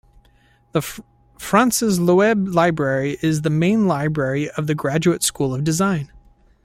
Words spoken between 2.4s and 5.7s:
Library, is the main library of the Graduate School of